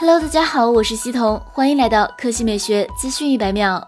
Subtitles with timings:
[0.00, 3.86] Hello，大家好，我是西彤，欢迎来到科技美学资讯一百秒。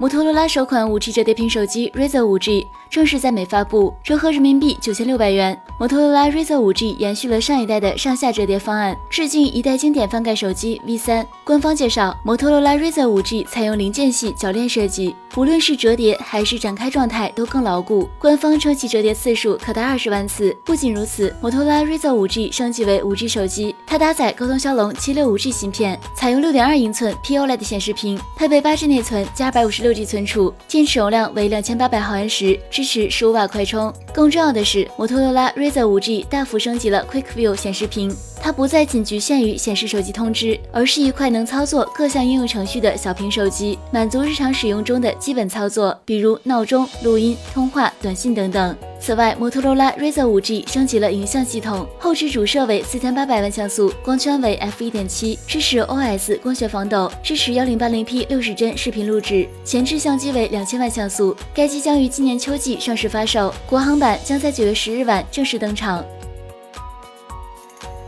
[0.00, 2.64] 摩托罗拉首款 5G 折叠屏手机 Razr 5G。
[2.90, 5.56] 正式在美发布，折合人民币九千六百元。
[5.78, 11.24] 摩托罗拉 Razr 5G 延续了上一代的上下折叠方案，致敬一代经典翻盖手机 V3。
[11.44, 18.08] 官方介绍，摩托罗拉 Razr 5G 采用零间隙铰链设计，无论是折叠还是展开状态都更牢固。
[18.18, 20.54] 官方称其折叠次数可达二十万次。
[20.64, 32.58] 不仅如此，摩托罗拉 Razr 5G 升级为 5G 手机，它搭载高通骁龙七六五 G 芯片，采用六点二英寸 POLED 显示屏，配备八 G 内存加二百五十六 G 存储，电池容量为两千八百毫安时。
[32.80, 33.92] 支持十五瓦快充。
[34.10, 48.74] 更重要的是，摩托罗拉 Razr 5G 大幅升级了 Quick View 显示屏，它不再仅局限于显示手机通知，而是一块能操作各项应用程序的小屏手机，满足日常使用中的基本操作，比如闹钟、录音、通话、短信等等。
[49.00, 61.34] 此外，摩托罗拉 Razr 5G 升级了影像系统，后置主摄为四千八百万像素，光圈为 f 一点七，支持 OS 光学防抖，支持幺零八零 P 六十帧视频录制，前置相机为两千万像素。
[61.54, 66.04] 该机将于今年秋季上市发售，国行版将在九月十日晚正式登场。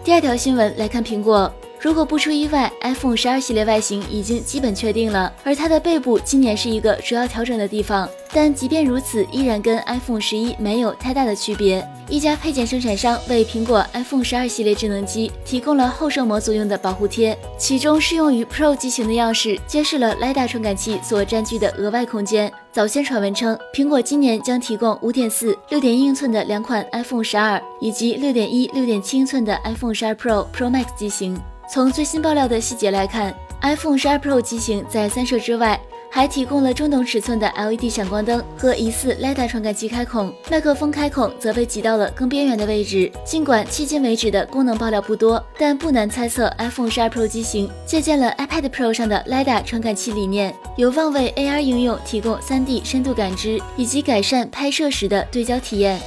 [0.04, 1.50] 第二条新闻来看苹果。
[1.82, 8.08] 如果不出意外，iPhone 十二系列外形已经基本确定了，而它的背部今年是一个主要调整的地方。
[8.32, 11.84] 但即便如此，依然跟 iPhone 十一没有太大的区别。
[12.08, 22.50] 一家配件生产商为苹果 iPhone 十二系列智能机提供了后摄模组用的保护贴，其中适用于 Pro 机型的样式揭示了 lida 传感器所占据的额外空间。
[22.70, 31.36] 早先传闻称，苹果今年将提供五点四、六点一英寸的两款 iPhone 十二，以及六点一、六点七英寸的 iPhone 十二 Pro、Pro Max 机型。
[31.72, 43.10] 从最新爆料的细节来看，iPhone 12 Pro 机型在三摄之外，还提供了中等尺寸的 LED 闪光灯和疑似 LiDAR 传感器开孔，麦克风开孔则被挤到了更边缘的位置。
[43.24, 55.98] 尽管迄今为止的功能爆料不多，但不难猜测 iPhone 12 Pro 机型借鉴了 iPad Pro 上的 LiDAR 传感器理念，有望为 AR 应用提供 3D 深度感知以及改善拍摄时的对焦体验。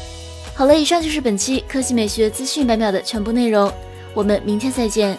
[0.54, 3.74] 好了，以上就是本期科技美学资讯百秒的全部内容，
[4.14, 5.18] 我们明天再见。